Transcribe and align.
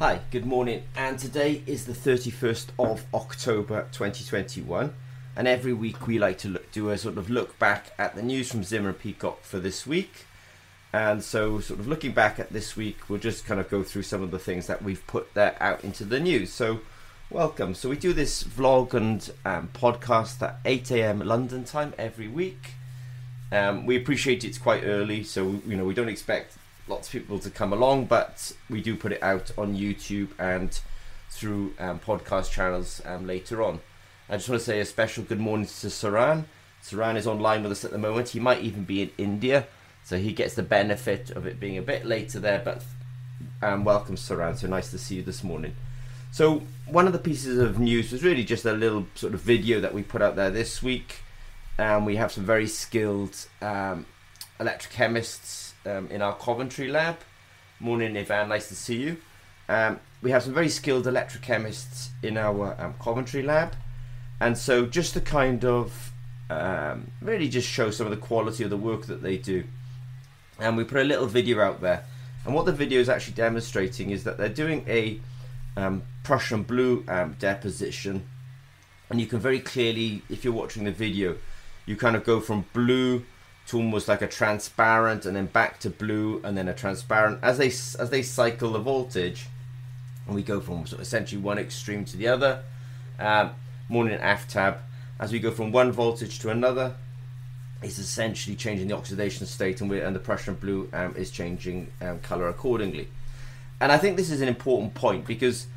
Hi, 0.00 0.20
good 0.30 0.46
morning. 0.46 0.84
And 0.96 1.18
today 1.18 1.62
is 1.66 1.84
the 1.84 1.92
31st 1.92 2.68
of 2.78 3.04
October 3.12 3.86
2021. 3.92 4.94
And 5.36 5.46
every 5.46 5.74
week 5.74 6.06
we 6.06 6.18
like 6.18 6.38
to 6.38 6.48
look, 6.48 6.72
do 6.72 6.88
a 6.88 6.96
sort 6.96 7.18
of 7.18 7.28
look 7.28 7.58
back 7.58 7.92
at 7.98 8.14
the 8.14 8.22
news 8.22 8.50
from 8.50 8.64
Zimmer 8.64 8.88
and 8.88 8.98
Peacock 8.98 9.44
for 9.44 9.58
this 9.58 9.86
week. 9.86 10.24
And 10.94 11.22
so, 11.22 11.60
sort 11.60 11.80
of 11.80 11.86
looking 11.86 12.12
back 12.12 12.40
at 12.40 12.50
this 12.50 12.78
week, 12.78 13.10
we'll 13.10 13.18
just 13.18 13.44
kind 13.44 13.60
of 13.60 13.68
go 13.68 13.82
through 13.82 14.04
some 14.04 14.22
of 14.22 14.30
the 14.30 14.38
things 14.38 14.68
that 14.68 14.80
we've 14.80 15.06
put 15.06 15.34
there 15.34 15.54
out 15.60 15.84
into 15.84 16.06
the 16.06 16.18
news. 16.18 16.50
So, 16.50 16.80
welcome. 17.28 17.74
So, 17.74 17.90
we 17.90 17.96
do 17.96 18.14
this 18.14 18.42
vlog 18.42 18.94
and 18.94 19.30
um, 19.44 19.68
podcast 19.74 20.40
at 20.40 20.60
8 20.64 20.92
a.m. 20.92 21.18
London 21.20 21.64
time 21.64 21.92
every 21.98 22.26
week. 22.26 22.70
Um, 23.52 23.84
we 23.84 23.98
appreciate 23.98 24.44
it's 24.44 24.56
quite 24.56 24.82
early, 24.82 25.24
so 25.24 25.60
you 25.66 25.76
know 25.76 25.84
we 25.84 25.92
don't 25.92 26.08
expect 26.08 26.56
lots 26.90 27.08
of 27.08 27.12
people 27.12 27.38
to 27.38 27.50
come 27.50 27.72
along, 27.72 28.06
but 28.06 28.52
we 28.68 28.82
do 28.82 28.96
put 28.96 29.12
it 29.12 29.22
out 29.22 29.52
on 29.56 29.76
YouTube 29.76 30.28
and 30.38 30.80
through 31.30 31.72
um, 31.78 32.00
podcast 32.00 32.50
channels 32.50 33.00
um, 33.06 33.26
later 33.26 33.62
on. 33.62 33.80
I 34.28 34.36
just 34.36 34.48
want 34.48 34.60
to 34.60 34.64
say 34.64 34.80
a 34.80 34.84
special 34.84 35.22
good 35.24 35.40
morning 35.40 35.66
to 35.66 35.86
Saran. 35.86 36.44
Saran 36.82 37.16
is 37.16 37.26
online 37.26 37.62
with 37.62 37.72
us 37.72 37.84
at 37.84 37.92
the 37.92 37.98
moment. 37.98 38.30
He 38.30 38.40
might 38.40 38.60
even 38.62 38.84
be 38.84 39.02
in 39.02 39.10
India, 39.16 39.66
so 40.04 40.18
he 40.18 40.32
gets 40.32 40.54
the 40.54 40.62
benefit 40.62 41.30
of 41.30 41.46
it 41.46 41.60
being 41.60 41.78
a 41.78 41.82
bit 41.82 42.04
later 42.04 42.40
there. 42.40 42.60
But 42.64 42.82
um, 43.62 43.84
welcome, 43.84 44.16
Saran. 44.16 44.58
So 44.58 44.66
nice 44.66 44.90
to 44.90 44.98
see 44.98 45.16
you 45.16 45.22
this 45.22 45.44
morning. 45.44 45.76
So 46.32 46.62
one 46.86 47.06
of 47.06 47.12
the 47.12 47.18
pieces 47.18 47.58
of 47.58 47.78
news 47.78 48.12
was 48.12 48.22
really 48.22 48.44
just 48.44 48.64
a 48.64 48.72
little 48.72 49.06
sort 49.14 49.34
of 49.34 49.40
video 49.40 49.80
that 49.80 49.94
we 49.94 50.02
put 50.02 50.22
out 50.22 50.36
there 50.36 50.50
this 50.50 50.82
week 50.82 51.22
and 51.78 52.06
we 52.06 52.16
have 52.16 52.30
some 52.30 52.44
very 52.44 52.68
skilled 52.68 53.46
um, 53.62 54.06
electrochemists 54.60 55.69
um, 55.86 56.08
in 56.08 56.22
our 56.22 56.34
Coventry 56.36 56.88
lab. 56.88 57.18
Morning, 57.78 58.16
Ivan. 58.16 58.48
Nice 58.48 58.68
to 58.68 58.74
see 58.74 58.96
you. 58.96 59.16
Um, 59.68 60.00
we 60.22 60.30
have 60.32 60.42
some 60.42 60.52
very 60.52 60.68
skilled 60.68 61.06
electrochemists 61.06 62.08
in 62.22 62.36
our 62.36 62.76
um, 62.78 62.94
Coventry 63.00 63.42
lab, 63.42 63.74
and 64.40 64.58
so 64.58 64.84
just 64.84 65.14
to 65.14 65.20
kind 65.20 65.64
of 65.64 66.12
um, 66.50 67.10
really 67.22 67.48
just 67.48 67.68
show 67.68 67.90
some 67.90 68.06
of 68.06 68.10
the 68.10 68.18
quality 68.18 68.64
of 68.64 68.70
the 68.70 68.76
work 68.76 69.06
that 69.06 69.22
they 69.22 69.38
do. 69.38 69.64
And 70.58 70.76
we 70.76 70.84
put 70.84 70.98
a 70.98 71.04
little 71.04 71.26
video 71.26 71.60
out 71.60 71.80
there, 71.80 72.04
and 72.44 72.54
what 72.54 72.66
the 72.66 72.72
video 72.72 73.00
is 73.00 73.08
actually 73.08 73.34
demonstrating 73.34 74.10
is 74.10 74.24
that 74.24 74.36
they're 74.36 74.48
doing 74.48 74.84
a 74.88 75.20
um, 75.76 76.02
Prussian 76.24 76.64
blue 76.64 77.04
deposition, 77.38 78.26
and 79.08 79.20
you 79.20 79.26
can 79.26 79.38
very 79.38 79.60
clearly, 79.60 80.22
if 80.28 80.44
you're 80.44 80.52
watching 80.52 80.84
the 80.84 80.92
video, 80.92 81.36
you 81.86 81.96
kind 81.96 82.16
of 82.16 82.24
go 82.24 82.40
from 82.40 82.66
blue 82.72 83.24
to 83.70 83.76
almost 83.76 84.08
like 84.08 84.20
a 84.20 84.26
transparent 84.26 85.24
and 85.24 85.36
then 85.36 85.46
back 85.46 85.78
to 85.78 85.88
blue 85.88 86.40
and 86.42 86.58
then 86.58 86.66
a 86.66 86.74
transparent. 86.74 87.38
As 87.40 87.56
they 87.56 87.68
as 87.68 88.10
they 88.10 88.20
cycle 88.20 88.72
the 88.72 88.80
voltage 88.80 89.46
and 90.26 90.34
we 90.34 90.42
go 90.42 90.60
from 90.60 90.84
essentially 90.98 91.40
one 91.40 91.56
extreme 91.56 92.04
to 92.06 92.16
the 92.16 92.26
other 92.26 92.62
um, 93.20 93.52
morning 93.88 94.18
aftab 94.18 94.78
as 95.20 95.30
we 95.30 95.38
go 95.38 95.52
from 95.52 95.70
one 95.70 95.92
voltage 95.92 96.40
to 96.40 96.50
another 96.50 96.96
it's 97.80 97.98
essentially 97.98 98.56
changing 98.56 98.88
the 98.88 98.96
oxidation 98.96 99.46
state 99.46 99.80
and, 99.80 99.90
and 99.92 100.16
the 100.16 100.20
Prussian 100.20 100.54
blue 100.54 100.88
um, 100.92 101.14
is 101.16 101.30
changing 101.30 101.92
um, 102.02 102.18
color 102.18 102.48
accordingly. 102.48 103.06
And 103.80 103.92
I 103.92 103.98
think 103.98 104.16
this 104.16 104.30
is 104.30 104.40
an 104.40 104.48
important 104.48 104.94
point 104.94 105.26
because 105.26 105.68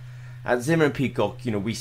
at 0.44 0.61
Zimmer 0.63 0.85
and 0.85 0.94
Peacock 0.95 1.45
you 1.45 1.52
know 1.52 1.59
we 1.59 1.75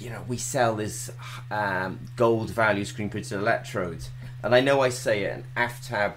you 0.00 0.10
know, 0.10 0.22
we 0.28 0.36
sell 0.36 0.76
this 0.76 1.10
um, 1.50 1.98
gold 2.16 2.50
value 2.50 2.84
screen 2.84 3.08
printed 3.08 3.38
electrodes. 3.38 4.10
And 4.42 4.54
I 4.54 4.60
know 4.60 4.80
I 4.80 4.88
say 4.88 5.24
it, 5.24 5.32
and 5.32 5.44
Aftab 5.56 6.16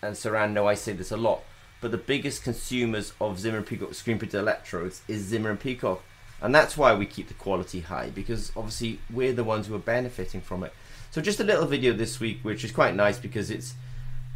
and 0.00 0.14
Saran 0.14 0.52
know 0.52 0.66
I 0.66 0.74
say 0.74 0.92
this 0.92 1.10
a 1.10 1.16
lot, 1.16 1.42
but 1.80 1.90
the 1.90 1.98
biggest 1.98 2.42
consumers 2.42 3.12
of 3.20 3.38
Zimmer 3.38 3.58
and 3.58 3.66
Peacock 3.66 3.94
screen 3.94 4.18
printed 4.18 4.40
electrodes 4.40 5.02
is 5.06 5.22
Zimmer 5.22 5.50
and 5.50 5.60
Peacock. 5.60 6.02
And 6.40 6.54
that's 6.54 6.76
why 6.76 6.94
we 6.94 7.04
keep 7.04 7.28
the 7.28 7.34
quality 7.34 7.80
high, 7.80 8.10
because 8.10 8.52
obviously 8.56 9.00
we're 9.12 9.32
the 9.32 9.44
ones 9.44 9.66
who 9.66 9.74
are 9.74 9.80
benefiting 9.80 10.40
from 10.40 10.62
it. 10.62 10.72
So 11.10 11.20
just 11.20 11.40
a 11.40 11.44
little 11.44 11.66
video 11.66 11.92
this 11.92 12.20
week, 12.20 12.40
which 12.42 12.64
is 12.64 12.70
quite 12.70 12.94
nice 12.94 13.18
because 13.18 13.50
it's, 13.50 13.74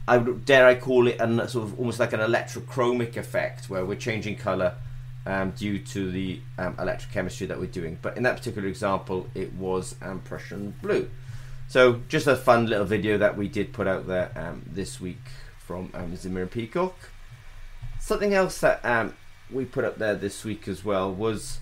I 0.09 0.19
dare 0.19 0.67
I 0.67 0.75
call 0.75 1.07
it, 1.07 1.21
an 1.21 1.47
sort 1.49 1.65
of 1.69 1.79
almost 1.79 2.01
like 2.01 2.13
an 2.13 2.21
electrochromic 2.21 3.17
effect, 3.17 3.71
where 3.71 3.85
we're 3.85 3.95
changing 3.95 4.37
color 4.37 4.75
um, 5.27 5.53
due 5.53 5.79
to 5.79 6.11
the 6.11 6.41
um, 6.59 6.75
electrochemistry 6.75 7.47
that 7.49 7.61
we're 7.61 7.67
doing. 7.67 7.99
But 8.03 8.17
in 8.17 8.25
that 8.25 8.37
particular 8.37 8.67
example, 8.69 9.29
it 9.35 9.53
was 9.55 9.95
um, 10.03 10.21
Prussian 10.21 10.75
blue. 10.83 11.09
So 11.69 12.01
just 12.09 12.27
a 12.27 12.37
fun 12.37 12.67
little 12.67 12.85
video 12.85 13.19
that 13.19 13.37
we 13.37 13.49
did 13.49 13.73
put 13.73 13.87
out 13.87 14.07
there 14.07 14.31
um, 14.37 14.63
this 14.67 15.01
week 15.01 15.23
from 15.59 15.91
um, 15.95 16.15
Zimmer 16.17 16.43
and 16.43 16.51
Peacock. 16.51 16.97
Something 18.01 18.35
else 18.35 18.61
that 18.61 18.85
um, 18.85 19.15
we 19.51 19.65
put 19.65 19.85
up 19.85 19.99
there 19.99 20.15
this 20.15 20.45
week 20.45 20.69
as 20.69 20.85
well 20.85 21.13
was 21.13 21.61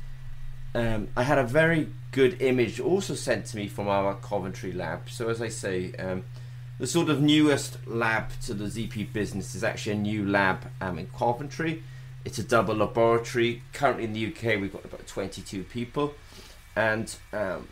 um, 0.75 1.09
I 1.17 1.23
had 1.23 1.39
a 1.39 1.45
very 1.45 1.89
good 2.13 2.43
image 2.43 2.81
also 2.81 3.15
sent 3.15 3.47
to 3.47 3.57
me 3.57 3.69
from 3.69 3.89
our 3.89 4.15
Coventry 4.17 4.73
lab. 4.73 5.11
So 5.11 5.29
as 5.29 5.41
I 5.41 5.49
say, 5.49 5.93
the 6.79 6.87
sort 6.87 7.09
of 7.09 7.21
newest 7.21 7.87
lab 7.87 8.31
to 8.43 8.55
the 8.55 8.65
ZP 8.65 9.13
business 9.13 9.55
is 9.55 9.63
actually 9.63 9.93
a 9.93 9.99
new 9.99 10.27
lab 10.27 10.71
in 10.81 11.09
Coventry 11.17 11.83
it's 12.25 12.39
a 12.39 12.43
double 12.43 12.77
laboratory. 12.77 13.63
Currently 13.73 14.05
in 14.05 14.13
the 14.13 14.27
UK, 14.27 14.61
we've 14.61 14.73
got 14.73 14.85
about 14.85 15.07
22 15.07 15.65
people, 15.65 16.15
and 16.77 17.15
um, 17.33 17.69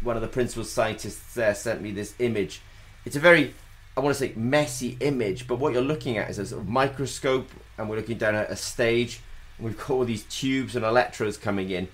one 0.00 0.16
of 0.16 0.22
the 0.22 0.28
principal 0.28 0.64
scientists 0.64 1.34
there 1.34 1.54
sent 1.54 1.80
me 1.80 1.90
this 1.90 2.14
image. 2.18 2.60
It's 3.04 3.16
a 3.16 3.20
very, 3.20 3.54
I 3.96 4.00
want 4.00 4.16
to 4.16 4.18
say, 4.18 4.32
messy 4.36 4.96
image, 5.00 5.46
but 5.46 5.58
what 5.58 5.72
you're 5.72 5.82
looking 5.82 6.18
at 6.18 6.30
is 6.30 6.38
a 6.38 6.46
sort 6.46 6.62
of 6.62 6.68
microscope, 6.68 7.48
and 7.76 7.88
we're 7.88 7.96
looking 7.96 8.18
down 8.18 8.34
at 8.34 8.50
a 8.50 8.56
stage, 8.56 9.20
and 9.56 9.66
we've 9.66 9.78
got 9.78 9.90
all 9.90 10.04
these 10.04 10.24
tubes 10.24 10.76
and 10.76 10.84
electrodes 10.84 11.36
coming 11.36 11.70
in. 11.70 11.88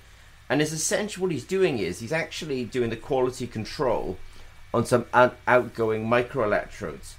And 0.48 0.60
it's 0.60 0.72
essentially 0.72 1.22
what 1.22 1.32
he's 1.32 1.44
doing 1.44 1.78
is 1.78 2.00
he's 2.00 2.12
actually 2.12 2.64
doing 2.64 2.90
the 2.90 2.96
quality 2.96 3.46
control 3.46 4.18
on 4.74 4.84
some 4.84 5.06
outgoing 5.12 6.06
microelectrodes. 6.06 7.14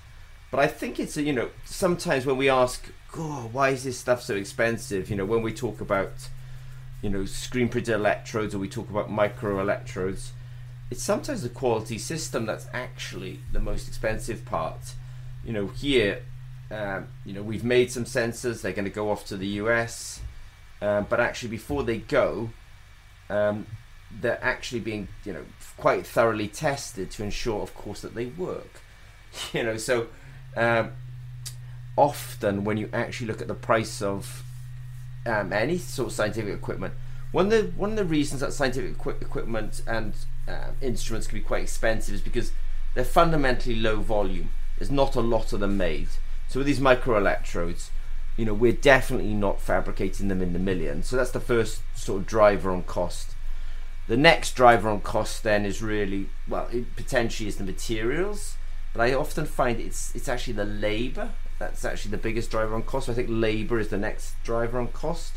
But 0.51 0.59
I 0.59 0.67
think 0.67 0.99
it's, 0.99 1.17
you 1.17 1.33
know, 1.33 1.49
sometimes 1.65 2.25
when 2.25 2.37
we 2.37 2.49
ask 2.49 2.85
why 3.15 3.69
is 3.69 3.83
this 3.83 3.97
stuff 3.97 4.21
so 4.21 4.35
expensive? 4.35 5.09
You 5.09 5.15
know, 5.15 5.25
when 5.25 5.41
we 5.41 5.53
talk 5.53 5.81
about, 5.81 6.11
you 7.01 7.09
know, 7.09 7.25
screen 7.25 7.69
printed 7.69 7.95
electrodes 7.95 8.53
or 8.53 8.59
we 8.59 8.67
talk 8.67 8.89
about 8.89 9.09
micro 9.09 9.59
electrodes, 9.59 10.33
it's 10.95 11.03
sometimes 11.03 11.43
the 11.43 11.49
quality 11.49 11.97
system 11.97 12.45
that's 12.45 12.67
actually 12.73 13.41
the 13.51 13.59
most 13.59 13.89
expensive 13.89 14.45
part. 14.45 14.95
You 15.43 15.51
know, 15.51 15.67
here, 15.67 16.21
um, 16.71 17.09
you 17.25 17.33
know, 17.33 17.41
we've 17.41 17.65
made 17.65 17.91
some 17.91 18.05
sensors. 18.05 18.61
They're 18.61 18.71
going 18.71 18.85
to 18.85 18.91
go 18.91 19.11
off 19.11 19.25
to 19.27 19.35
the 19.35 19.47
US, 19.61 20.21
um, 20.81 21.05
but 21.09 21.19
actually, 21.19 21.49
before 21.49 21.83
they 21.83 21.97
go, 21.97 22.49
um, 23.29 23.67
they're 24.09 24.41
actually 24.41 24.79
being, 24.79 25.09
you 25.25 25.33
know, 25.33 25.43
quite 25.75 26.07
thoroughly 26.07 26.47
tested 26.47 27.11
to 27.11 27.23
ensure, 27.23 27.61
of 27.61 27.75
course, 27.75 27.99
that 28.01 28.15
they 28.15 28.27
work. 28.27 28.81
You 29.51 29.63
know, 29.63 29.75
so 29.75 30.07
um, 30.55 30.93
often 31.97 32.63
when 32.63 32.77
you 32.77 32.89
actually 32.93 33.27
look 33.27 33.41
at 33.41 33.49
the 33.49 33.53
price 33.53 34.01
of 34.01 34.43
um, 35.25 35.51
any 35.51 35.77
sort 35.77 36.07
of 36.07 36.13
scientific 36.13 36.53
equipment, 36.53 36.93
one 37.35 37.47
of 37.47 37.51
the 37.51 37.63
one 37.75 37.89
of 37.89 37.97
the 37.97 38.05
reasons 38.05 38.39
that 38.39 38.53
scientific 38.53 38.91
equi- 38.91 39.19
equipment 39.19 39.81
and 39.85 40.13
uh, 40.47 40.69
instruments 40.79 41.27
can 41.27 41.37
be 41.37 41.43
quite 41.43 41.63
expensive 41.63 42.15
is 42.15 42.21
because 42.21 42.53
they're 42.93 43.03
fundamentally 43.03 43.75
low 43.75 43.97
volume. 43.99 44.51
There's 44.77 44.89
not 44.89 45.17
a 45.17 45.19
lot 45.19 45.51
of 45.51 45.59
them 45.59 45.75
made. 45.75 46.07
So 46.47 46.61
with 46.61 46.67
these 46.67 46.79
microelectrodes, 46.79 47.89
you 48.37 48.45
know, 48.45 48.53
we're 48.53 48.71
definitely 48.71 49.33
not 49.33 49.59
fabricating 49.59 50.29
them 50.29 50.41
in 50.41 50.53
the 50.53 50.59
millions. 50.59 51.07
So 51.07 51.17
that's 51.17 51.31
the 51.31 51.41
first 51.41 51.81
sort 51.93 52.21
of 52.21 52.25
driver 52.25 52.71
on 52.71 52.83
cost. 52.83 53.35
The 54.07 54.15
next 54.15 54.55
driver 54.55 54.87
on 54.87 55.01
cost 55.01 55.43
then 55.43 55.65
is 55.65 55.81
really 55.81 56.29
well, 56.47 56.69
it 56.71 56.95
potentially 56.95 57.49
is 57.49 57.57
the 57.57 57.65
materials, 57.65 58.55
but 58.93 59.01
I 59.01 59.13
often 59.13 59.45
find 59.45 59.81
it's 59.81 60.15
it's 60.15 60.29
actually 60.29 60.53
the 60.53 60.63
labour 60.63 61.31
that's 61.59 61.83
actually 61.83 62.11
the 62.11 62.17
biggest 62.17 62.49
driver 62.49 62.75
on 62.75 62.83
cost. 62.83 63.09
I 63.09 63.13
think 63.13 63.27
labour 63.29 63.77
is 63.77 63.89
the 63.89 63.97
next 63.97 64.35
driver 64.45 64.79
on 64.79 64.87
cost. 64.87 65.33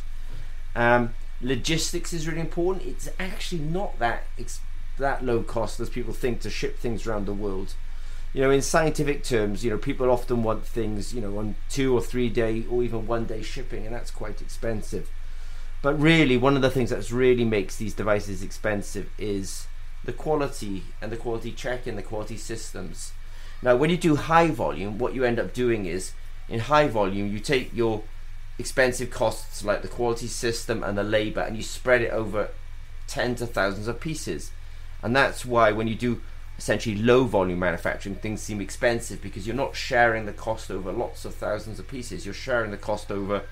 Um, 0.76 1.14
logistics 1.40 2.12
is 2.12 2.26
really 2.26 2.40
important. 2.40 2.86
It's 2.86 3.08
actually 3.18 3.62
not 3.62 3.98
that 3.98 4.24
that 4.98 5.24
low 5.24 5.42
cost 5.42 5.78
as 5.78 5.88
people 5.88 6.12
think 6.12 6.40
to 6.40 6.50
ship 6.50 6.78
things 6.78 7.06
around 7.06 7.26
the 7.26 7.32
world. 7.32 7.74
You 8.32 8.42
know, 8.42 8.50
in 8.50 8.60
scientific 8.60 9.24
terms, 9.24 9.64
you 9.64 9.70
know, 9.70 9.78
people 9.78 10.10
often 10.10 10.42
want 10.42 10.66
things, 10.66 11.14
you 11.14 11.20
know, 11.20 11.38
on 11.38 11.54
two 11.70 11.96
or 11.96 12.02
three 12.02 12.28
day 12.28 12.64
or 12.68 12.82
even 12.82 13.06
one 13.06 13.24
day 13.24 13.42
shipping, 13.42 13.86
and 13.86 13.94
that's 13.94 14.10
quite 14.10 14.42
expensive. 14.42 15.08
But 15.80 16.00
really, 16.00 16.36
one 16.36 16.56
of 16.56 16.62
the 16.62 16.70
things 16.70 16.90
that 16.90 17.10
really 17.10 17.44
makes 17.44 17.76
these 17.76 17.94
devices 17.94 18.42
expensive 18.42 19.08
is 19.16 19.66
the 20.04 20.12
quality 20.12 20.82
and 21.00 21.10
the 21.12 21.16
quality 21.16 21.52
check 21.52 21.86
and 21.86 21.96
the 21.96 22.02
quality 22.02 22.36
systems. 22.36 23.12
Now, 23.62 23.76
when 23.76 23.90
you 23.90 23.96
do 23.96 24.16
high 24.16 24.48
volume, 24.48 24.98
what 24.98 25.14
you 25.14 25.24
end 25.24 25.38
up 25.38 25.54
doing 25.54 25.86
is 25.86 26.12
in 26.48 26.60
high 26.60 26.88
volume, 26.88 27.32
you 27.32 27.40
take 27.40 27.74
your 27.74 28.02
expensive 28.58 29.10
costs 29.10 29.64
like 29.64 29.82
the 29.82 29.88
quality 29.88 30.26
system 30.26 30.82
and 30.82 30.98
the 30.98 31.04
labor 31.04 31.40
and 31.40 31.56
you 31.56 31.62
spread 31.62 32.02
it 32.02 32.10
over 32.10 32.50
tens 33.06 33.40
of 33.40 33.52
thousands 33.52 33.88
of 33.88 34.00
pieces. 34.00 34.50
And 35.02 35.14
that's 35.14 35.44
why 35.44 35.72
when 35.72 35.86
you 35.88 35.94
do 35.94 36.20
essentially 36.58 36.96
low 36.96 37.24
volume 37.24 37.60
manufacturing, 37.60 38.16
things 38.16 38.42
seem 38.42 38.60
expensive 38.60 39.22
because 39.22 39.46
you're 39.46 39.56
not 39.56 39.76
sharing 39.76 40.26
the 40.26 40.32
cost 40.32 40.70
over 40.70 40.92
lots 40.92 41.24
of 41.24 41.34
thousands 41.34 41.78
of 41.78 41.86
pieces. 41.86 42.24
You're 42.24 42.34
sharing 42.34 42.70
the 42.70 42.76
cost 42.76 43.10
over 43.10 43.44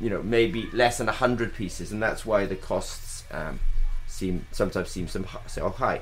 you 0.00 0.08
know 0.08 0.22
maybe 0.22 0.68
less 0.72 0.98
than 0.98 1.06
hundred 1.06 1.54
pieces, 1.54 1.92
and 1.92 2.02
that's 2.02 2.24
why 2.24 2.46
the 2.46 2.56
costs 2.56 3.24
um, 3.30 3.60
seem 4.06 4.46
sometimes 4.50 4.90
seem 4.90 5.06
some 5.06 5.26
so 5.46 5.68
high. 5.68 6.00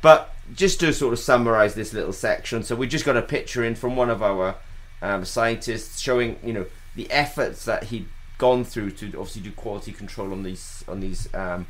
But 0.00 0.34
just 0.54 0.78
to 0.80 0.92
sort 0.92 1.12
of 1.12 1.18
summarize 1.18 1.74
this 1.74 1.92
little 1.92 2.12
section, 2.12 2.62
so 2.62 2.76
we 2.76 2.86
just 2.86 3.04
got 3.04 3.16
a 3.16 3.22
picture 3.22 3.64
in 3.64 3.74
from 3.74 3.96
one 3.96 4.10
of 4.10 4.22
our 4.22 4.56
um, 5.02 5.24
scientists 5.24 5.98
showing 5.98 6.38
you 6.44 6.52
know 6.52 6.66
the 6.98 7.10
efforts 7.12 7.64
that 7.64 7.84
he'd 7.84 8.08
gone 8.38 8.64
through 8.64 8.90
to 8.90 9.06
obviously 9.06 9.40
do 9.40 9.52
quality 9.52 9.92
control 9.92 10.32
on 10.32 10.42
these 10.42 10.84
on 10.88 10.98
these 10.98 11.32
um, 11.32 11.64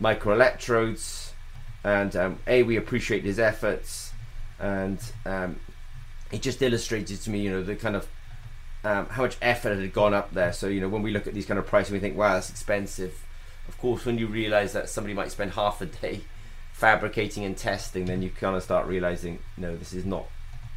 microelectrodes, 0.00 1.30
and 1.84 2.16
um, 2.16 2.38
a 2.48 2.64
we 2.64 2.76
appreciate 2.76 3.22
his 3.22 3.38
efforts, 3.38 4.12
and 4.58 4.98
um, 5.24 5.60
it 6.32 6.42
just 6.42 6.60
illustrated 6.60 7.20
to 7.20 7.30
me 7.30 7.38
you 7.38 7.50
know 7.50 7.62
the 7.62 7.76
kind 7.76 7.94
of 7.94 8.08
um, 8.82 9.06
how 9.06 9.22
much 9.22 9.36
effort 9.40 9.78
had 9.78 9.92
gone 9.92 10.12
up 10.12 10.34
there. 10.34 10.52
So 10.52 10.66
you 10.66 10.80
know 10.80 10.88
when 10.88 11.02
we 11.02 11.12
look 11.12 11.28
at 11.28 11.34
these 11.34 11.46
kind 11.46 11.58
of 11.58 11.68
prices, 11.68 11.92
we 11.92 12.00
think 12.00 12.16
wow 12.16 12.34
that's 12.34 12.50
expensive. 12.50 13.24
Of 13.68 13.78
course, 13.78 14.04
when 14.04 14.18
you 14.18 14.26
realise 14.26 14.72
that 14.72 14.88
somebody 14.88 15.14
might 15.14 15.30
spend 15.30 15.52
half 15.52 15.80
a 15.80 15.86
day 15.86 16.22
fabricating 16.72 17.44
and 17.44 17.56
testing, 17.56 18.06
then 18.06 18.22
you 18.22 18.30
kind 18.30 18.56
of 18.56 18.64
start 18.64 18.88
realizing, 18.88 19.38
no, 19.56 19.76
this 19.76 19.92
is 19.92 20.04
not 20.04 20.26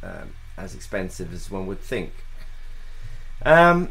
um, 0.04 0.34
as 0.56 0.76
expensive 0.76 1.34
as 1.34 1.50
one 1.50 1.66
would 1.66 1.80
think. 1.80 2.12
Um, 3.44 3.90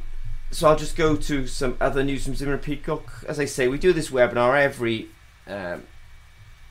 so 0.51 0.67
I'll 0.67 0.77
just 0.77 0.95
go 0.95 1.15
to 1.15 1.47
some 1.47 1.77
other 1.79 2.03
news 2.03 2.25
from 2.25 2.35
Zimmer 2.35 2.57
Peacock. 2.57 3.23
As 3.27 3.39
I 3.39 3.45
say, 3.45 3.67
we 3.67 3.77
do 3.77 3.93
this 3.93 4.09
webinar 4.09 4.59
every 4.59 5.09
um, 5.47 5.83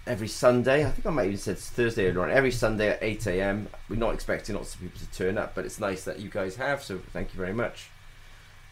every 0.06 0.28
Sunday. 0.28 0.86
I 0.86 0.90
think 0.90 1.06
I 1.06 1.10
might 1.10 1.26
even 1.26 1.38
said 1.38 1.58
Thursday 1.58 2.10
or 2.10 2.28
every 2.28 2.52
Sunday 2.52 2.90
at 2.90 3.02
8 3.02 3.26
a.m. 3.26 3.68
We're 3.88 3.96
not 3.96 4.14
expecting 4.14 4.54
lots 4.54 4.74
of 4.74 4.80
people 4.80 5.00
to 5.00 5.10
turn 5.10 5.36
up, 5.36 5.54
but 5.54 5.64
it's 5.64 5.80
nice 5.80 6.04
that 6.04 6.20
you 6.20 6.28
guys 6.28 6.56
have. 6.56 6.82
So 6.82 7.00
thank 7.12 7.34
you 7.34 7.38
very 7.40 7.52
much. 7.52 7.90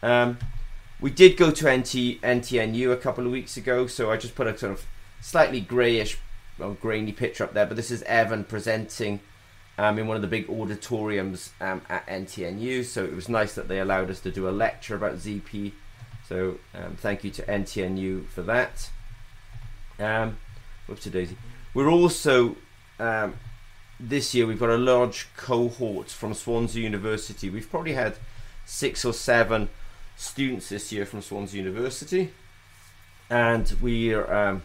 Um, 0.01 0.37
we 1.01 1.11
did 1.11 1.35
go 1.35 1.51
to 1.51 1.77
NT, 1.77 2.21
NTNU 2.21 2.91
a 2.91 2.97
couple 2.97 3.25
of 3.25 3.31
weeks 3.31 3.57
ago, 3.57 3.85
so 3.85 4.11
I 4.11 4.17
just 4.17 4.35
put 4.35 4.47
a 4.47 4.57
sort 4.57 4.71
of 4.71 4.85
slightly 5.21 5.59
greyish 5.59 6.17
well, 6.57 6.73
grainy 6.73 7.11
picture 7.11 7.43
up 7.43 7.53
there, 7.53 7.65
but 7.65 7.75
this 7.75 7.91
is 7.91 8.01
Evan 8.03 8.43
presenting 8.43 9.19
um, 9.77 9.99
in 9.99 10.07
one 10.07 10.15
of 10.15 10.21
the 10.21 10.27
big 10.27 10.49
auditoriums 10.49 11.51
um, 11.61 11.81
at 11.89 12.05
NTNU. 12.07 12.85
So 12.85 13.03
it 13.03 13.15
was 13.15 13.29
nice 13.29 13.55
that 13.55 13.67
they 13.67 13.79
allowed 13.79 14.09
us 14.09 14.19
to 14.21 14.31
do 14.31 14.47
a 14.47 14.51
lecture 14.51 14.95
about 14.95 15.15
ZP. 15.15 15.73
So 16.27 16.57
um, 16.73 16.95
thank 16.97 17.23
you 17.23 17.31
to 17.31 17.43
NTNU 17.43 18.27
for 18.27 18.41
that. 18.43 18.89
Um, 19.99 20.37
daisy. 20.87 21.37
We're 21.73 21.89
also 21.89 22.55
um, 22.99 23.35
this 23.99 24.33
year 24.33 24.45
we've 24.45 24.59
got 24.59 24.69
a 24.69 24.77
large 24.77 25.27
cohort 25.35 26.09
from 26.09 26.33
Swansea 26.33 26.83
University. 26.83 27.49
We've 27.49 27.69
probably 27.69 27.93
had 27.93 28.15
six 28.65 29.05
or 29.05 29.13
seven 29.13 29.69
students 30.17 30.69
this 30.69 30.91
year 30.91 31.05
from 31.05 31.21
Swansea 31.21 31.61
University, 31.61 32.31
and 33.29 33.75
we 33.81 34.13
are 34.13 34.33
um, 34.33 34.63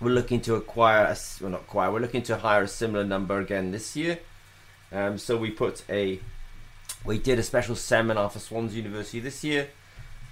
we're 0.00 0.10
looking 0.10 0.40
to 0.42 0.54
acquire, 0.54 1.04
a, 1.04 1.16
well 1.40 1.50
not 1.50 1.62
acquire, 1.62 1.90
we're 1.90 2.00
looking 2.00 2.22
to 2.22 2.36
hire 2.36 2.62
a 2.62 2.68
similar 2.68 3.04
number 3.04 3.38
again 3.40 3.70
this 3.70 3.96
year. 3.96 4.18
Um, 4.92 5.18
so 5.18 5.36
we 5.36 5.50
put 5.50 5.84
a, 5.88 6.20
we 7.04 7.18
did 7.18 7.38
a 7.38 7.42
special 7.42 7.76
seminar 7.76 8.30
for 8.30 8.38
Swansea 8.38 8.76
University 8.82 9.20
this 9.20 9.42
year, 9.44 9.68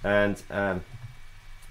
and 0.03 0.41
um, 0.49 0.83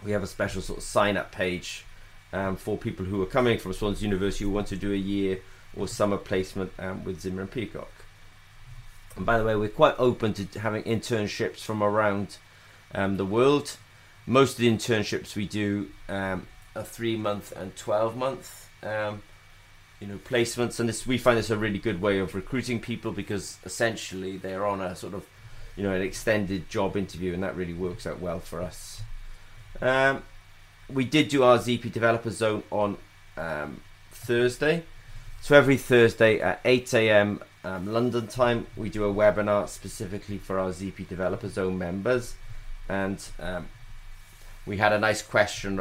we 0.05 0.13
have 0.13 0.23
a 0.23 0.27
special 0.27 0.63
sort 0.63 0.79
of 0.79 0.85
sign 0.85 1.17
up 1.17 1.33
page 1.33 1.85
um, 2.33 2.57
for 2.57 2.77
people 2.77 3.05
who 3.05 3.23
are 3.23 3.27
coming 3.27 3.59
from 3.59 3.73
Swansea 3.73 4.09
University 4.09 4.45
who 4.45 4.51
want 4.51 4.67
to 4.69 4.77
do 4.77 4.93
a 4.93 4.97
year 4.97 5.41
or 5.77 5.89
summer 5.89 6.17
placement 6.17 6.73
um, 6.79 7.05
with 7.05 7.21
Zimmer 7.21 7.43
and 7.43 7.51
Peacock. 7.51 7.91
And 9.17 9.27
by 9.27 9.39
the 9.39 9.45
way, 9.45 9.57
we're 9.57 9.69
quite 9.69 9.95
open 9.99 10.33
to 10.35 10.61
having 10.61 10.83
internships 10.85 11.59
from 11.59 11.83
around 11.83 12.39
um, 12.95 13.17
the 13.17 13.25
world. 13.25 13.77
Most 14.27 14.53
of 14.53 14.59
the 14.59 14.71
internships 14.71 15.35
we 15.35 15.47
do 15.47 15.91
um, 16.09 16.47
a 16.75 16.85
three 16.85 17.17
month 17.17 17.53
and 17.53 17.75
12 17.77 18.17
month 18.17 18.69
um, 18.83 19.23
you 20.01 20.07
know 20.07 20.19
placements. 20.19 20.81
And 20.81 20.89
this 20.89 21.07
we 21.07 21.19
find 21.19 21.39
this 21.39 21.51
a 21.51 21.57
really 21.57 21.79
good 21.79 22.01
way 22.01 22.19
of 22.19 22.35
recruiting 22.35 22.81
people 22.81 23.13
because 23.13 23.59
essentially 23.65 24.37
they're 24.37 24.67
on 24.67 24.81
a 24.81 24.97
sort 24.97 25.15
of 25.15 25.27
you 25.77 25.83
know 25.83 25.93
an 25.93 26.03
extended 26.03 26.69
job 26.69 26.97
interview 26.97 27.33
and 27.33 27.43
that 27.43 27.57
really 27.57 27.75
works 27.75 28.07
out 28.07 28.21
well 28.21 28.41
for 28.41 28.61
us. 28.61 29.03
Um, 29.81 30.23
we 30.93 31.05
did 31.05 31.29
do 31.29 31.43
our 31.43 31.59
ZP 31.59 31.93
developer 31.93 32.31
zone 32.31 32.63
on 32.71 32.99
um, 33.37 33.81
Thursday. 34.11 34.85
So 35.41 35.57
every 35.57 35.77
Thursday 35.77 36.41
at 36.41 36.61
8 36.65 36.95
a.m. 36.95 37.41
Um, 37.65 37.93
London 37.93 38.27
time 38.27 38.67
we 38.77 38.91
do 38.91 39.05
a 39.05 39.13
webinar 39.13 39.69
specifically 39.69 40.39
for 40.39 40.59
our 40.59 40.71
ZP 40.71 41.09
developer 41.09 41.49
zone 41.49 41.79
members. 41.79 42.35
And 42.89 43.25
um, 43.41 43.69
we 44.67 44.77
had 44.77 44.93
a 44.93 44.99
nice 44.99 45.23
question 45.23 45.81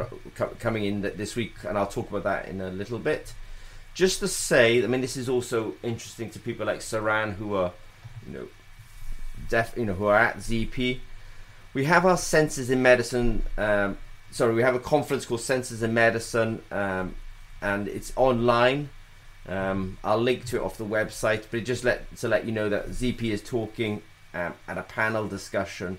coming 0.58 0.84
in 0.84 1.02
this 1.02 1.36
week, 1.36 1.54
and 1.66 1.78
I'll 1.78 1.86
talk 1.86 2.10
about 2.10 2.24
that 2.24 2.48
in 2.48 2.60
a 2.60 2.70
little 2.70 2.98
bit. 2.98 3.32
Just 3.94 4.20
to 4.20 4.28
say, 4.28 4.82
I 4.82 4.86
mean, 4.86 5.00
this 5.00 5.16
is 5.16 5.28
also 5.28 5.74
interesting 5.82 6.30
to 6.30 6.38
people 6.38 6.66
like 6.66 6.80
Saran 6.80 7.34
who 7.34 7.54
are, 7.54 7.72
you 8.26 8.38
know, 8.38 8.48
deaf, 9.48 9.74
you 9.76 9.84
know, 9.84 9.92
who 9.92 10.06
are 10.06 10.16
at 10.16 10.38
ZP. 10.38 10.98
We 11.74 11.84
have 11.84 12.04
our 12.04 12.16
Sensors 12.16 12.70
in 12.70 12.82
Medicine. 12.82 13.42
Um, 13.56 13.98
sorry, 14.30 14.54
we 14.54 14.62
have 14.62 14.74
a 14.74 14.80
conference 14.80 15.26
called 15.26 15.40
Sensors 15.40 15.82
in 15.82 15.94
Medicine, 15.94 16.62
um, 16.70 17.14
and 17.60 17.86
it's 17.86 18.12
online. 18.16 18.88
Um, 19.46 19.98
I'll 20.02 20.18
link 20.18 20.44
to 20.46 20.56
it 20.56 20.62
off 20.62 20.76
the 20.76 20.84
website, 20.84 21.44
but 21.50 21.64
just 21.64 21.84
let 21.84 22.16
to 22.16 22.28
let 22.28 22.46
you 22.46 22.52
know 22.52 22.68
that 22.68 22.88
ZP 22.90 23.22
is 23.24 23.42
talking 23.42 24.02
um, 24.34 24.54
at 24.66 24.78
a 24.78 24.82
panel 24.82 25.28
discussion 25.28 25.98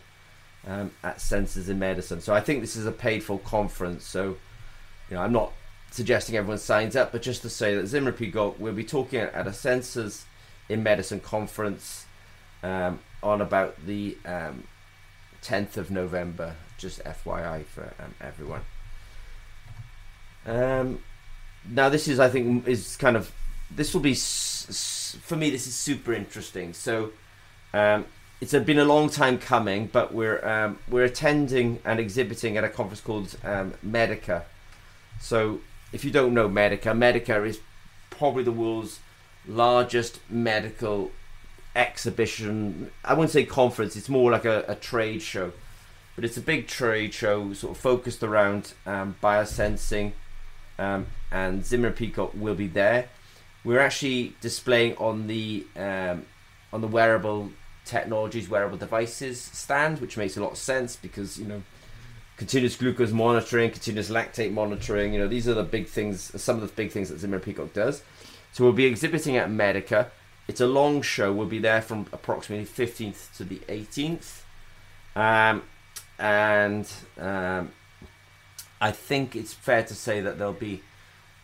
um, 0.68 0.92
at 1.04 1.18
Sensors 1.18 1.70
in 1.70 1.80
Medicine. 1.80 2.22
So 2.22 2.34
I 2.34 2.40
think 2.40 2.62
this 2.62 2.76
is 2.76 2.86
a 2.86 2.92
paid 2.92 3.24
for 3.24 3.40
conference. 3.40 4.06
So, 4.06 4.38
you 5.10 5.16
know, 5.16 5.22
I'm 5.22 5.34
not 5.34 5.54
suggesting 5.92 6.36
everyone 6.36 6.58
signs 6.58 6.96
up, 6.96 7.12
but 7.12 7.22
just 7.22 7.42
to 7.44 7.50
say 7.50 7.76
that 7.76 7.88
Zimmer 7.88 8.12
Peacock 8.12 8.60
will 8.60 8.74
be 8.74 8.84
talking 8.84 9.20
at 9.20 9.48
a 9.48 9.52
Sensors 9.52 10.24
in 10.70 10.84
Medicine 10.84 11.20
conference 11.20 12.06
um, 12.64 13.00
on 13.22 13.42
about 13.42 13.86
the 13.86 14.18
um, 14.26 14.64
10th 15.44 15.78
of 15.78 15.92
November. 15.92 16.56
Just 16.78 17.04
FYI 17.04 17.66
for 17.66 17.94
um, 18.00 18.16
everyone. 18.20 18.62
Um, 20.46 21.00
now, 21.70 21.90
this 21.90 22.08
is, 22.08 22.20
I 22.20 22.30
think, 22.30 22.68
is 22.68 22.98
kind 22.98 23.16
of 23.16 23.32
this 23.72 23.94
will 23.94 24.02
be 24.02 24.16
for 24.16 25.36
me. 25.36 25.50
This 25.50 25.68
is 25.68 25.76
super 25.76 26.14
interesting. 26.14 26.74
So, 26.74 27.12
um, 27.74 28.06
it's 28.44 28.66
been 28.66 28.78
a 28.78 28.84
long 28.84 29.10
time 29.10 29.38
coming, 29.38 29.88
but 29.88 30.14
we're 30.14 30.46
um, 30.46 30.78
we're 30.90 31.06
attending 31.06 31.80
and 31.86 31.98
exhibiting 31.98 32.58
at 32.58 32.66
a 32.66 32.70
conference 32.70 33.00
called 33.00 33.38
um, 33.42 33.74
Medica. 33.82 34.44
So, 35.22 35.62
if 35.94 36.04
you 36.04 36.12
don't 36.12 36.34
know 36.34 36.50
Medica, 36.50 36.94
Medica 36.94 37.42
is 37.46 37.62
probably 38.10 38.44
the 38.44 38.52
world's 38.52 39.00
largest 39.48 40.20
medical 40.30 41.12
exhibition. 41.74 42.92
I 43.06 43.14
wouldn't 43.14 43.32
say 43.32 43.46
conference; 43.46 43.96
it's 43.96 44.10
more 44.10 44.30
like 44.30 44.44
a, 44.44 44.66
a 44.68 44.76
trade 44.76 45.22
show, 45.22 45.54
but 46.18 46.26
it's 46.26 46.36
a 46.36 46.42
big 46.42 46.68
trade 46.68 47.14
show, 47.14 47.54
sort 47.54 47.78
of 47.78 47.82
focused 47.82 48.24
around 48.24 48.74
um, 48.86 49.16
biosensing, 49.24 50.12
um, 50.78 51.08
and 51.32 51.66
Zimmer 51.66 51.92
Peacock 51.92 52.34
will 52.36 52.56
be 52.56 52.68
there. 52.68 53.08
We're 53.64 53.80
actually 53.80 54.36
displaying 54.42 54.98
on 54.98 55.28
the 55.28 55.66
um, 55.78 56.26
on 56.74 56.82
the 56.82 56.88
wearable 56.88 57.52
technologies, 57.86 58.50
wearable 58.50 58.78
devices 58.78 59.42
stand, 59.42 60.00
which 60.00 60.18
makes 60.18 60.38
a 60.38 60.42
lot 60.42 60.52
of 60.52 60.58
sense 60.58 60.96
because 60.96 61.38
you 61.38 61.46
know 61.46 61.64
continuous 62.38 62.76
glucose 62.76 63.12
monitoring, 63.12 63.72
continuous 63.72 64.10
lactate 64.10 64.52
monitoring. 64.52 65.14
You 65.14 65.20
know 65.20 65.28
these 65.28 65.48
are 65.48 65.54
the 65.54 65.64
big 65.64 65.88
things, 65.88 66.42
some 66.42 66.56
of 66.56 66.62
the 66.62 66.74
big 66.74 66.92
things 66.92 67.10
that 67.10 67.20
Zimmer 67.20 67.40
Peacock 67.40 67.74
does. 67.74 68.04
So 68.52 68.64
we'll 68.64 68.74
be 68.74 68.86
exhibiting 68.86 69.38
at 69.38 69.50
Medica. 69.50 70.12
It's 70.48 70.62
a 70.62 70.68
long 70.68 71.02
show. 71.02 71.32
We'll 71.32 71.48
be 71.48 71.60
there 71.60 71.82
from 71.82 72.08
approximately 72.12 72.66
15th 72.66 73.36
to 73.38 73.44
the 73.44 73.58
18th, 73.70 74.42
um, 75.16 75.64
and 76.20 76.92
um, 77.18 77.72
I 78.82 78.92
think 78.92 79.36
it's 79.36 79.54
fair 79.54 79.84
to 79.84 79.96
say 79.96 80.22
that 80.22 80.38
there'll 80.38 80.54
be. 80.54 80.84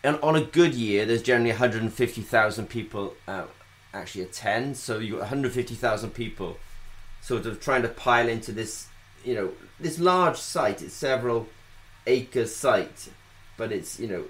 And 0.02 0.18
on 0.22 0.34
a 0.34 0.42
good 0.42 0.74
year, 0.74 1.04
there's 1.04 1.22
generally 1.22 1.50
150,000 1.50 2.68
people 2.70 3.14
uh, 3.28 3.44
actually 3.92 4.22
a 4.22 4.26
attend. 4.26 4.76
So 4.76 4.98
you've 4.98 5.12
got 5.12 5.20
150,000 5.20 6.10
people 6.10 6.56
sort 7.20 7.46
of 7.46 7.60
trying 7.60 7.82
to 7.82 7.88
pile 7.88 8.28
into 8.28 8.52
this, 8.52 8.88
you 9.24 9.34
know, 9.34 9.52
this 9.78 9.98
large 9.98 10.36
site. 10.36 10.82
It's 10.82 10.94
several 10.94 11.48
acre 12.06 12.46
site, 12.46 13.10
but 13.56 13.72
it's 13.72 13.98
you 13.98 14.08
know, 14.08 14.24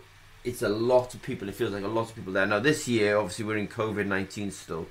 it's 0.45 0.63
a 0.63 0.69
lot 0.69 1.15
of 1.15 1.23
people. 1.23 1.49
It 1.49 1.55
feels 1.55 1.73
like 1.73 1.85
a 1.85 1.89
lot 1.89 2.09
of 2.11 2.15
people 2.15 2.33
there. 2.33 2.47
Now 2.47 2.59
this 2.59 2.89
year, 2.89 3.17
obviously, 3.17 3.45
we're 3.45 3.59
in 3.59 3.69
COVID 3.69 4.07
19 4.07 4.51
still, 4.51 4.87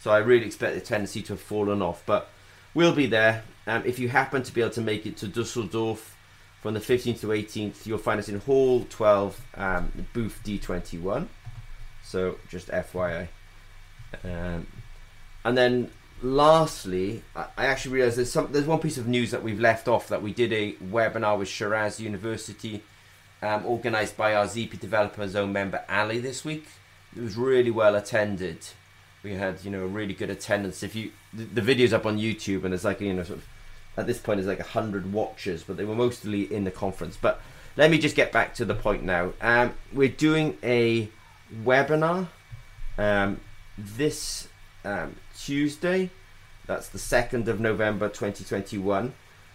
so 0.00 0.10
I 0.10 0.18
really 0.18 0.46
expect 0.46 0.74
the 0.74 0.80
tendency 0.80 1.22
to 1.22 1.34
have 1.34 1.40
fallen 1.40 1.82
off. 1.82 2.02
But 2.06 2.28
we'll 2.74 2.94
be 2.94 3.06
there. 3.06 3.44
Um, 3.66 3.82
if 3.84 3.98
you 3.98 4.08
happen 4.08 4.42
to 4.42 4.52
be 4.52 4.62
able 4.62 4.72
to 4.72 4.80
make 4.80 5.04
it 5.04 5.16
to 5.18 5.28
Dusseldorf 5.28 6.16
from 6.62 6.74
the 6.74 6.80
15th 6.80 7.20
to 7.20 7.26
18th, 7.28 7.86
you'll 7.86 7.98
find 7.98 8.18
us 8.18 8.28
in 8.28 8.40
Hall 8.40 8.86
12, 8.88 9.40
um, 9.54 10.06
booth 10.12 10.40
D21. 10.44 11.28
So 12.02 12.38
just 12.48 12.68
FYI. 12.68 13.28
Um, 14.24 14.66
and 15.44 15.56
then 15.56 15.90
lastly, 16.22 17.22
I, 17.36 17.46
actually 17.56 17.94
realised 17.94 18.18
there's 18.18 18.32
some 18.32 18.48
there's 18.52 18.66
one 18.66 18.80
piece 18.80 18.98
of 18.98 19.06
news 19.06 19.30
that 19.30 19.42
we've 19.42 19.60
left 19.60 19.88
off 19.88 20.08
that 20.08 20.22
we 20.22 20.32
did 20.32 20.52
a 20.52 20.72
webinar 20.74 21.38
with 21.38 21.48
Shiraz 21.48 22.00
University, 22.00 22.82
um, 23.42 23.64
organised 23.66 24.16
by 24.16 24.34
our 24.34 24.46
ZP 24.46 24.78
Developer 24.80 25.26
Zone 25.28 25.52
member 25.52 25.84
Ali 25.88 26.18
this 26.18 26.44
week. 26.44 26.66
It 27.16 27.22
was 27.22 27.36
really 27.36 27.70
well 27.70 27.94
attended. 27.94 28.66
We 29.22 29.34
had 29.34 29.64
you 29.64 29.70
know 29.70 29.84
a 29.84 29.86
really 29.86 30.14
good 30.14 30.30
attendance. 30.30 30.82
If 30.82 30.94
you 30.94 31.12
the, 31.32 31.44
the 31.44 31.62
video's 31.62 31.92
up 31.92 32.06
on 32.06 32.18
YouTube 32.18 32.64
and 32.64 32.72
there's 32.72 32.84
like 32.84 33.00
you 33.00 33.12
know 33.12 33.22
sort 33.22 33.38
of 33.38 33.44
at 33.96 34.06
this 34.06 34.18
point 34.18 34.38
there's 34.38 34.46
like 34.46 34.66
hundred 34.66 35.12
watchers, 35.12 35.62
but 35.62 35.76
they 35.76 35.84
were 35.84 35.94
mostly 35.94 36.52
in 36.52 36.64
the 36.64 36.70
conference. 36.70 37.16
But 37.20 37.40
let 37.76 37.90
me 37.90 37.98
just 37.98 38.16
get 38.16 38.32
back 38.32 38.54
to 38.54 38.64
the 38.64 38.74
point 38.74 39.04
now. 39.04 39.32
Um, 39.40 39.74
we're 39.92 40.08
doing 40.08 40.58
a 40.62 41.08
webinar 41.64 42.28
um, 42.98 43.40
this 43.78 44.48
um, 44.84 45.16
Tuesday. 45.38 46.10
That's 46.66 46.88
the 46.88 46.98
second 46.98 47.48
of 47.48 47.60
November, 47.60 48.08
2021. 48.08 49.14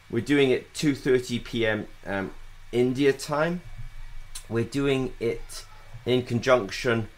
We're 0.09 0.21
doing 0.21 0.51
it 0.51 0.73
2:30 0.73 1.43
p.m. 1.43 1.87
Um, 2.05 2.31
India 2.71 3.13
time. 3.13 3.61
We're 4.49 4.63
doing 4.63 5.13
it 5.19 5.65
in 6.05 6.23
conjunction 6.23 7.09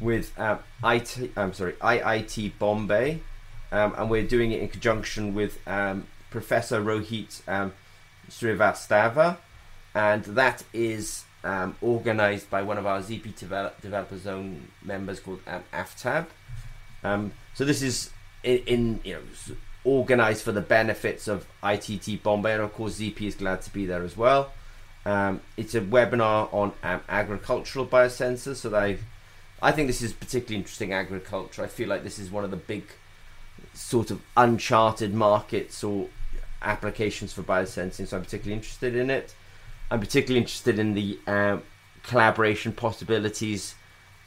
with 0.00 0.38
um, 0.38 0.60
IT. 0.84 1.32
I'm 1.36 1.52
sorry, 1.52 1.72
IIT 1.74 2.52
Bombay, 2.58 3.20
um, 3.70 3.94
and 3.96 4.10
we're 4.10 4.26
doing 4.26 4.52
it 4.52 4.60
in 4.60 4.68
conjunction 4.68 5.34
with 5.34 5.58
um, 5.66 6.06
Professor 6.30 6.80
Rohit 6.80 7.46
um, 7.48 7.72
Srivastava, 8.28 9.36
and 9.94 10.24
that 10.24 10.64
is 10.72 11.24
um, 11.44 11.76
organized 11.80 12.50
by 12.50 12.62
one 12.62 12.78
of 12.78 12.86
our 12.86 13.00
ZP 13.00 13.36
develop, 13.36 13.80
Developer 13.80 14.18
Zone 14.18 14.68
members 14.82 15.20
called 15.20 15.40
um, 15.46 15.62
AFTAB. 15.72 16.26
Um, 17.04 17.32
so 17.54 17.64
this 17.64 17.82
is 17.82 18.10
in, 18.42 18.58
in, 18.66 19.00
you 19.04 19.14
know 19.14 19.54
organized 19.84 20.44
for 20.44 20.52
the 20.52 20.60
benefits 20.60 21.26
of 21.26 21.46
ITT 21.64 22.22
Bombay, 22.22 22.54
and 22.54 22.62
of 22.62 22.72
course 22.72 23.00
ZP 23.00 23.22
is 23.22 23.34
glad 23.34 23.62
to 23.62 23.72
be 23.72 23.86
there 23.86 24.04
as 24.04 24.16
well. 24.16 24.52
Um, 25.04 25.40
it's 25.56 25.74
a 25.74 25.80
webinar 25.80 26.52
on 26.54 26.72
um, 26.82 27.00
agricultural 27.08 27.86
biosensors. 27.86 28.56
So 28.56 28.74
I, 28.74 28.98
I 29.60 29.72
think 29.72 29.88
this 29.88 30.02
is 30.02 30.12
particularly 30.12 30.56
interesting 30.56 30.92
agriculture. 30.92 31.64
I 31.64 31.66
feel 31.66 31.88
like 31.88 32.04
this 32.04 32.18
is 32.18 32.30
one 32.30 32.44
of 32.44 32.50
the 32.50 32.56
big 32.56 32.84
sort 33.74 34.10
of 34.10 34.20
uncharted 34.36 35.12
markets 35.12 35.82
or 35.82 36.08
applications 36.62 37.32
for 37.32 37.42
biosensing. 37.42 38.06
So 38.06 38.16
I'm 38.16 38.22
particularly 38.22 38.54
interested 38.54 38.94
in 38.94 39.10
it. 39.10 39.34
I'm 39.92 40.00
particularly 40.00 40.38
interested 40.40 40.78
in 40.78 40.94
the 40.94 41.18
um, 41.26 41.62
collaboration 42.02 42.72
possibilities 42.72 43.74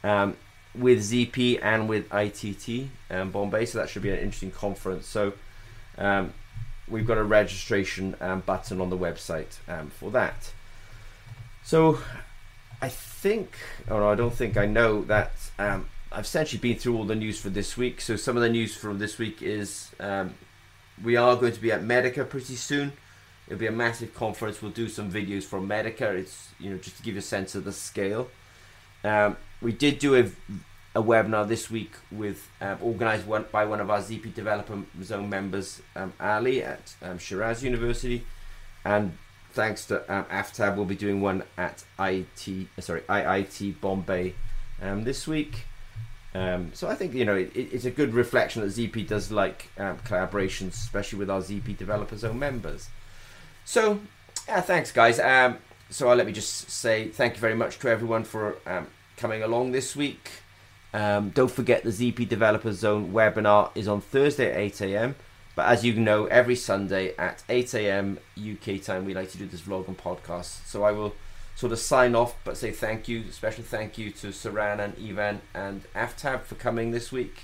um, 0.04 0.36
with 0.76 1.00
ZP 1.00 1.58
and 1.60 1.88
with 1.88 2.06
ITT 2.14 2.88
um, 3.10 3.32
Bombay. 3.32 3.66
So 3.66 3.78
that 3.78 3.88
should 3.88 4.02
be 4.02 4.10
an 4.10 4.18
interesting 4.18 4.52
conference. 4.52 5.08
So 5.08 5.32
um, 5.98 6.32
we've 6.86 7.04
got 7.04 7.18
a 7.18 7.24
registration 7.24 8.14
um, 8.20 8.42
button 8.42 8.80
on 8.80 8.90
the 8.90 8.96
website 8.96 9.54
for 9.98 10.12
that. 10.12 10.52
So 11.64 11.98
I 12.80 12.88
think, 12.88 13.56
or 13.90 14.04
I 14.04 14.14
don't 14.14 14.32
think 14.32 14.56
I 14.56 14.66
know 14.66 15.02
that 15.06 15.32
I've 15.58 15.84
essentially 16.16 16.60
been 16.60 16.78
through 16.78 16.96
all 16.96 17.04
the 17.04 17.16
news 17.16 17.40
for 17.40 17.50
this 17.50 17.76
week. 17.76 18.00
So 18.00 18.14
some 18.14 18.36
of 18.36 18.44
the 18.44 18.50
news 18.50 18.76
from 18.76 19.00
this 19.00 19.18
week 19.18 19.42
is 19.42 19.90
we 21.02 21.16
are 21.16 21.34
going 21.34 21.54
to 21.54 21.60
be 21.60 21.72
at 21.72 21.82
Medica 21.82 22.24
pretty 22.24 22.54
soon. 22.54 22.92
It'll 23.46 23.58
be 23.58 23.66
a 23.66 23.72
massive 23.72 24.14
conference. 24.14 24.60
We'll 24.60 24.72
do 24.72 24.88
some 24.88 25.10
videos 25.10 25.44
from 25.44 25.68
Medica. 25.68 26.10
It's 26.10 26.50
you 26.58 26.70
know 26.70 26.78
just 26.78 26.96
to 26.98 27.02
give 27.02 27.14
you 27.14 27.20
a 27.20 27.22
sense 27.22 27.54
of 27.54 27.64
the 27.64 27.72
scale. 27.72 28.28
Um, 29.04 29.36
we 29.62 29.72
did 29.72 29.98
do 29.98 30.16
a, 30.16 30.24
a 30.98 31.02
webinar 31.02 31.46
this 31.46 31.70
week 31.70 31.92
with 32.10 32.48
um, 32.60 32.78
organised 32.82 33.26
one, 33.26 33.46
by 33.52 33.64
one 33.64 33.80
of 33.80 33.90
our 33.90 34.00
ZP 34.00 34.34
Developer 34.34 34.82
Zone 35.02 35.28
members, 35.28 35.80
um, 35.94 36.12
Ali 36.18 36.62
at 36.62 36.94
um, 37.02 37.18
Shiraz 37.18 37.62
University, 37.62 38.26
and 38.84 39.16
thanks 39.52 39.86
to 39.86 40.00
um, 40.12 40.24
AFTAB, 40.24 40.76
we'll 40.76 40.84
be 40.84 40.96
doing 40.96 41.20
one 41.20 41.42
at 41.56 41.84
IT 41.98 42.68
uh, 42.76 42.80
sorry 42.80 43.02
IIT 43.02 43.80
Bombay 43.80 44.34
um, 44.82 45.04
this 45.04 45.26
week. 45.26 45.66
Um, 46.34 46.72
so 46.74 46.88
I 46.88 46.94
think 46.94 47.14
you 47.14 47.24
know 47.24 47.36
it, 47.36 47.52
it's 47.54 47.84
a 47.84 47.90
good 47.90 48.12
reflection 48.12 48.62
that 48.62 48.68
ZP 48.68 49.06
does 49.06 49.30
like 49.30 49.70
um, 49.78 49.98
collaborations, 49.98 50.70
especially 50.70 51.20
with 51.20 51.30
our 51.30 51.40
ZP 51.40 51.76
Developer 51.78 52.16
Zone 52.16 52.38
members. 52.38 52.88
So, 53.66 53.98
yeah, 54.46 54.60
thanks, 54.60 54.92
guys. 54.92 55.18
Um, 55.18 55.58
so, 55.90 56.08
uh, 56.08 56.14
let 56.14 56.24
me 56.24 56.32
just 56.32 56.70
say 56.70 57.08
thank 57.08 57.34
you 57.34 57.40
very 57.40 57.56
much 57.56 57.80
to 57.80 57.88
everyone 57.88 58.22
for 58.22 58.58
um, 58.64 58.86
coming 59.16 59.42
along 59.42 59.72
this 59.72 59.96
week. 59.96 60.30
Um, 60.94 61.30
don't 61.30 61.50
forget 61.50 61.82
the 61.82 61.90
ZP 61.90 62.28
Developer 62.28 62.72
Zone 62.72 63.12
webinar 63.12 63.70
is 63.74 63.88
on 63.88 64.00
Thursday 64.00 64.52
at 64.52 64.56
8 64.56 64.80
a.m. 64.82 65.14
But 65.56 65.66
as 65.66 65.84
you 65.84 65.94
know, 65.94 66.26
every 66.26 66.54
Sunday 66.54 67.16
at 67.16 67.42
8 67.48 67.74
a.m. 67.74 68.18
UK 68.38 68.80
time, 68.80 69.04
we 69.04 69.14
like 69.14 69.32
to 69.32 69.38
do 69.38 69.46
this 69.46 69.62
vlog 69.62 69.88
and 69.88 69.98
podcast. 69.98 70.64
So 70.66 70.84
I 70.84 70.92
will 70.92 71.16
sort 71.56 71.72
of 71.72 71.80
sign 71.80 72.14
off, 72.14 72.36
but 72.44 72.56
say 72.56 72.70
thank 72.70 73.08
you, 73.08 73.32
special 73.32 73.64
thank 73.64 73.98
you 73.98 74.12
to 74.12 74.28
Saran 74.28 74.78
and 74.78 74.94
Ivan 74.96 75.40
and 75.54 75.82
Aftab 75.92 76.42
for 76.42 76.54
coming 76.54 76.92
this 76.92 77.10
week. 77.10 77.42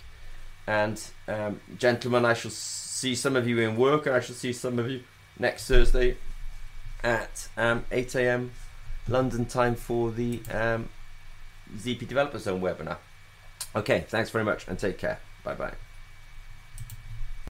And 0.69 1.03
um, 1.27 1.61
gentlemen, 1.77 2.25
I 2.25 2.35
shall 2.35 2.53
see 2.53 3.17
some 3.17 3.35
of 3.35 3.49
you 3.49 3.59
in 3.59 3.77
work, 3.77 4.07
and 4.07 4.15
I 4.15 4.21
shall 4.21 4.37
see 4.37 4.53
some 4.53 4.79
of 4.79 4.89
you 4.89 5.03
next 5.39 5.67
Thursday 5.67 6.17
at 7.03 7.49
um, 7.57 7.85
8 7.91 8.15
a.m. 8.17 8.53
London 9.09 9.47
time 9.47 9.75
for 9.75 10.11
the 10.11 10.41
um, 10.51 10.89
ZP 11.77 12.07
Developer 12.07 12.39
Zone 12.39 12.61
webinar. 12.61 12.99
Okay, 13.75 14.05
thanks 14.09 14.31
very 14.31 14.45
much 14.45 14.69
and 14.69 14.79
take 14.79 14.99
care. 14.99 15.19
Bye 15.45 15.55
bye. 15.55 15.73